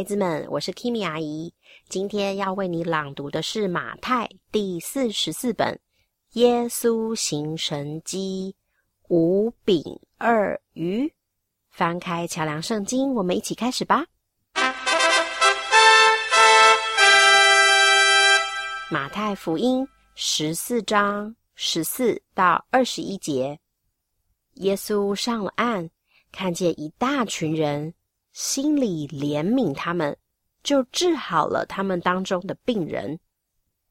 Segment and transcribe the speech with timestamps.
[0.00, 1.52] 孩子们，我是 Kimi 阿姨。
[1.90, 5.74] 今天要为你朗读的是马太第四十四本
[6.40, 8.56] 《耶稣行神迹》，
[9.14, 9.84] 五饼
[10.16, 11.12] 二鱼。
[11.68, 14.06] 翻开桥梁圣经，我们一起开始吧。
[18.90, 23.60] 马太福音十四章十四到二十一节，
[24.54, 25.90] 耶稣上了岸，
[26.32, 27.92] 看见一大群人。
[28.32, 30.16] 心里怜悯他们，
[30.62, 33.18] 就治好了他们当中的病人。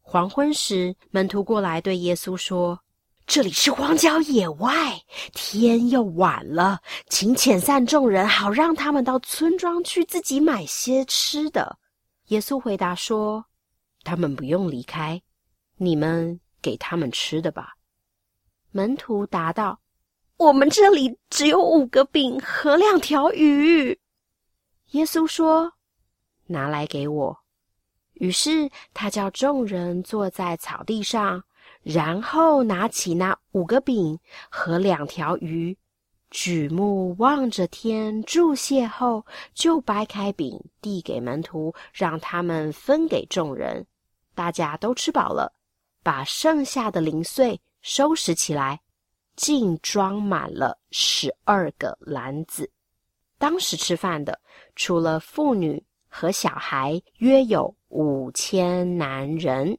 [0.01, 2.79] 黄昏时，门徒过来对耶稣说
[3.27, 4.99] ：“这里是荒郊野外，
[5.33, 6.79] 天又晚了，
[7.09, 11.77] 请遣散众人，好让他们到村庄去自己买些吃的。”
[12.29, 13.45] 耶稣回答说
[14.03, 15.21] ：“他们不用离开，
[15.77, 17.73] 你们给他们吃的吧。”
[18.71, 19.79] 门徒答道
[20.37, 23.99] ：“我们这里只有五个饼和两条鱼。”
[24.91, 25.73] 耶稣说
[26.47, 27.37] ：“拿来给我。”
[28.13, 31.43] 于是他叫众人坐在草地上，
[31.83, 35.77] 然后拿起那五个饼和两条鱼，
[36.29, 43.85] 举目望着天，祝谢后，就掰开饼递给门徒，让他们分给众人。
[44.35, 45.53] 大家都吃饱了，
[46.03, 48.81] 把剩下的零碎收拾起来，
[49.35, 52.69] 竟装满了十二个篮子。
[53.39, 54.39] 当时吃饭的，
[54.75, 59.77] 除了妇女和小孩，约有五千男人。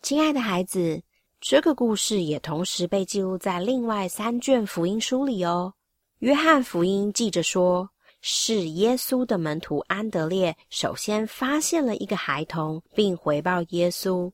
[0.00, 1.02] 亲爱的孩子，
[1.40, 5.74] 这个故事也同时被记录在另外三卷福音书里哦。
[6.20, 14.30] 约翰福音记着说，是耶稣的门徒安德烈首先发现了一个孩童，并回报耶稣，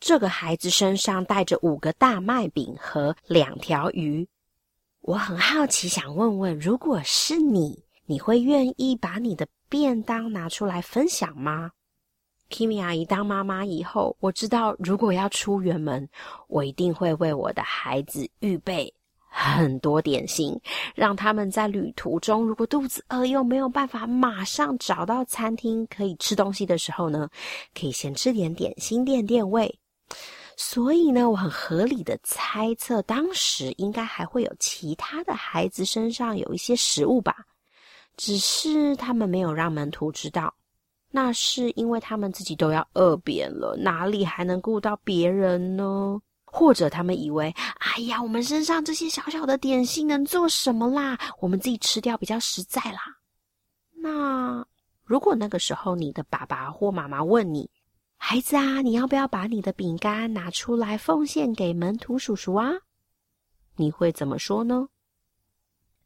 [0.00, 4.26] 这个孩子身上带着五个大麦饼和两条鱼。
[5.06, 11.70] 我很好奇，想问问，如果是你，你会愿意把你的便当拿出来分享吗
[12.50, 16.08] ？Kimi 阿姨当妈妈以后，我知道，如果要出远门，
[16.48, 18.92] 我一定会为我的孩子预备
[19.28, 20.60] 很多点心，
[20.96, 27.28] 让他们在旅途中，如果肚子饿又没有办法马上找到餐厅可以吃东西的时候呢，
[27.80, 29.72] 可以先吃点点心垫垫胃。
[30.56, 37.36] 所以呢，我很合理的猜测，当时应该还会有其他的孩子身上有一些食物吧，
[38.16, 40.54] 只是他们没有让门徒知道，
[41.10, 46.18] 那是因为他们自己都要饿扁了，哪里还能顾到别人呢？
[46.46, 51.18] 或者他们以为，哎呀，我们身上这些小小的点心能做什么啦？
[51.38, 53.00] 我们自己吃掉比较实在啦。
[53.92, 54.66] 那
[55.04, 57.70] 如果那个时候你的爸爸或妈妈问你，
[58.28, 62.72] 孩子啊，你要不要把你的饼干拿出来奉献给门徒叔叔啊？
[63.76, 64.88] 你会怎么说呢？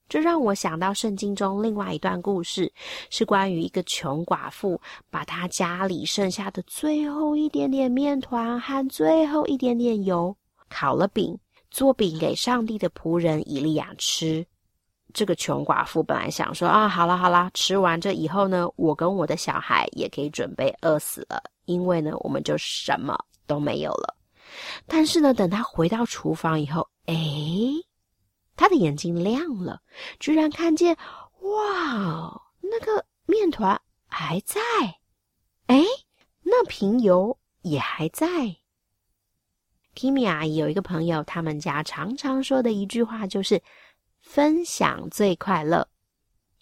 [0.07, 2.71] 这让我想到圣经中另外一段故事，
[3.09, 4.79] 是关于一个穷寡妇
[5.09, 10.37] 把她家里剩下的最后一点点面团和最后一点点油
[10.69, 11.39] 烤了饼，
[11.71, 14.47] 做饼给上帝的仆人以利亚吃。
[15.13, 21.43] 这个穷寡妇本来想说啊，好了好了，吃完这以后呢，我跟我的小孩也可以准备饿死了。
[21.67, 23.17] 因为呢，我们就什么
[23.47, 24.17] 都没有了。
[24.87, 27.15] 但是呢，等他回到厨房以后，哎，
[28.57, 29.81] 他的眼睛亮了，
[30.19, 30.97] 居然看见
[31.41, 34.61] 哇，那个面团还在，
[35.67, 35.85] 哎，
[36.43, 38.27] 那瓶油也还在。
[39.95, 43.61] Kimi 阿姨有一个朋友，他们家常常说的一句话就是
[44.31, 45.85] “分享最快乐”。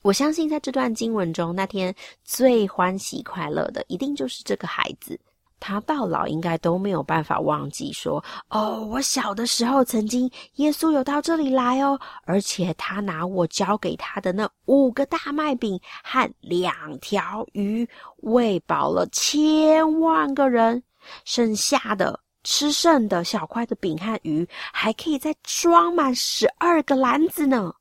[0.03, 5.21] 我相信，在这段经文中，那天最欢喜快乐的，一定就是这个孩子。
[5.61, 17.87] 他到老应该都没有办法忘记说：“哦，我小的时候曾经耶稣有到这里来哦，而且他拿我交给他的那五个大麦饼和两条鱼，
[18.19, 20.83] 喂饱了千万个人。
[21.25, 27.75] 剩下的吃剩的小块的饼和鱼，还可以再装满十二个篮子呢。”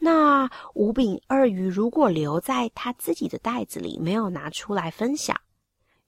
[0.00, 5.38] 那五饼二鱼如果留在他自己的袋子里，没有拿出来分享，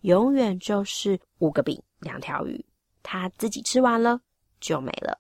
[0.01, 2.65] 永远就是五个饼两条鱼，
[3.03, 4.19] 他自己吃完了
[4.59, 5.19] 就没了。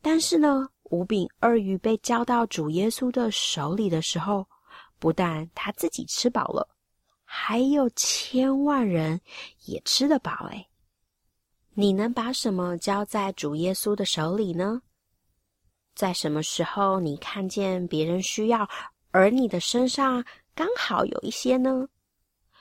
[0.00, 4.46] 但是呢，五饼二鱼被交到主耶稣的手里的时候，
[4.98, 6.66] 不但他自己吃饱了，
[7.22, 9.20] 还有千万人
[9.66, 10.32] 也吃得饱。
[10.50, 10.66] 哎，
[11.78, 14.80] 你能把什么交在主耶稣的手里呢？
[15.94, 18.66] 在什么时候你看见别人需要，
[19.10, 20.24] 而你的身上
[20.54, 21.86] 刚好有一些呢？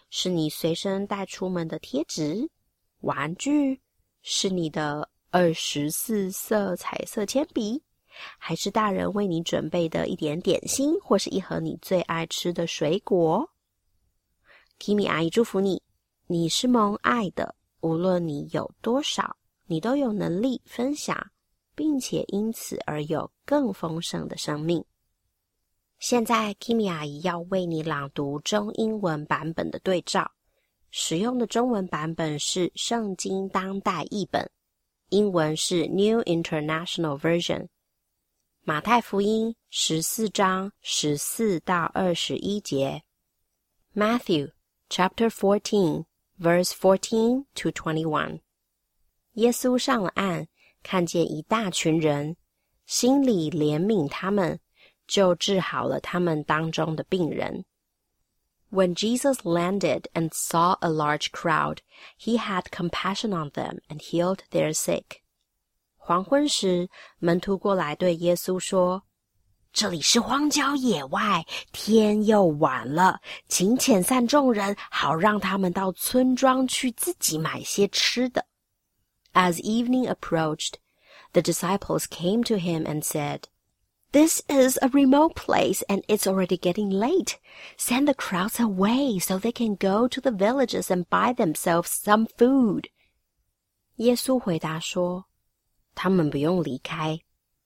[0.09, 2.49] 是你随身带出门的贴纸、
[2.99, 3.79] 玩具，
[4.21, 7.81] 是你的二十四色彩色铅笔，
[8.37, 13.49] 还是大人为你准备的一点点心，或是一盒你最爱吃的水果
[14.77, 15.81] ？Kimi 阿姨祝福你，
[16.27, 19.37] 你是蒙爱的，无论你有多少，
[19.67, 21.15] 你都有能力分享，
[21.75, 24.83] 并且因此而有更丰盛的生命。
[25.99, 30.31] 现在，Kimi 阿姨要为你朗读中英文版本的对照，
[30.89, 34.41] 使用的中文版本是《圣经当代译本》，
[35.09, 37.67] 英文是 New International Version。
[38.63, 43.03] 马太福音十四章十四到二十一节
[43.93, 44.53] ，Matthew
[44.89, 46.05] chapter fourteen
[46.38, 48.40] verse fourteen to twenty-one。
[49.34, 50.48] 耶稣上了岸，
[50.82, 52.36] 看见一大群人，
[52.86, 54.60] 心里怜悯他们。
[55.10, 57.64] 就治好了他们当中的病人。
[58.70, 61.78] When Jesus landed and saw a large crowd,
[62.16, 65.22] he had compassion on them and healed their sick.
[65.96, 66.88] 黄昏时，
[67.18, 69.03] 门徒过来对耶稣说：“
[69.74, 78.46] 这里是荒郊野外，天又晚了，请遣散众人，好让他们到村庄去自己买些吃的。”
[79.32, 80.74] As evening approached,
[81.32, 83.44] the disciples came to him and said,
[84.12, 87.38] this is a remote place and it's already getting late.
[87.78, 92.26] Send the crowds away so they can go to the villages and buy themselves some
[92.36, 92.86] food.
[93.98, 97.20] 耶稣回答说：“他们不用离开，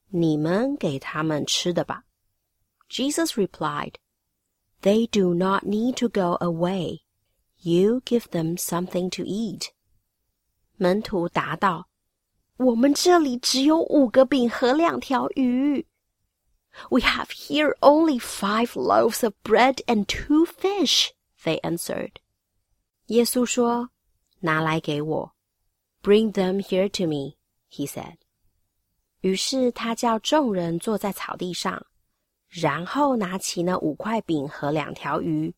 [0.08, 2.04] 你们给他们吃的吧。”
[2.88, 3.94] Jesus replied,
[4.82, 7.00] They do not need to go away.
[7.58, 9.68] You give them something to eat.
[10.76, 15.86] 门徒答道：“我们这里只有五个饼和两条鱼。”
[16.90, 21.10] We have here only five loaves of bread and two fish,
[21.42, 22.16] they answered.
[23.06, 23.90] 耶稣说：“
[24.40, 25.34] 拿来给我，
[26.02, 27.36] Bring them here to me,”
[27.70, 28.16] he said.
[29.20, 31.86] 于是他叫众人坐在草地上，
[32.48, 35.54] 然后拿起那五块饼和两条鱼，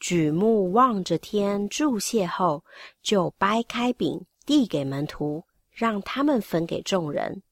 [0.00, 2.64] 举目望着天祝谢后，
[3.02, 7.42] 就掰开饼递给门徒，让他们分给众人。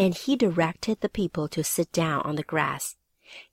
[0.00, 2.96] and he directed the people to sit down on the grass.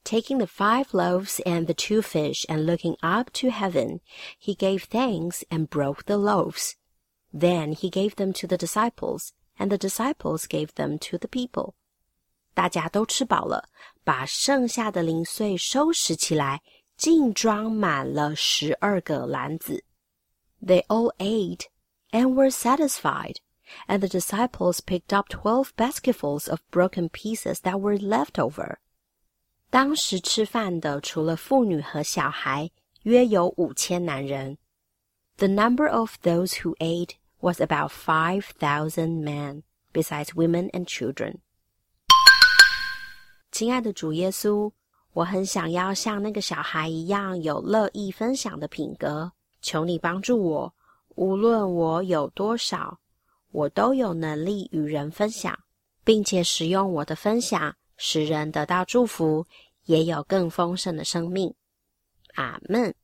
[0.05, 3.99] Taking the five loaves and the two fish and looking up to heaven,
[4.39, 6.77] he gave thanks and broke the loaves.
[7.33, 11.73] Then he gave them to the disciples, and the disciples gave them to the people.
[12.53, 13.69] 大家都吃饱了，
[14.03, 16.61] 把剩下的零碎收拾起来，
[16.95, 19.83] 竟装满了十二个篮子。
[20.59, 21.65] They all ate
[22.11, 23.35] and were satisfied
[23.87, 28.77] and the disciples picked up twelve basketfuls of broken pieces that were left over.
[29.69, 32.71] 当时吃饭的除了妇女和小孩，
[33.03, 34.57] 约有五千男人。
[35.37, 37.11] The number of those who ate
[37.42, 39.62] was about five thousand men,
[39.92, 41.34] besides women and children.
[43.50, 44.72] 亲爱的主耶稣，
[45.12, 49.30] 我很想要像那个小孩一样有乐意分享的品格，
[49.60, 50.74] 求你帮助我，
[51.16, 52.98] 无论我有多少。
[53.50, 55.58] 我都有能力与人分享，
[56.04, 59.44] 并且使用我的分享，使人得到祝福，
[59.84, 61.54] 也有更丰盛的生命。
[62.36, 62.94] 阿门。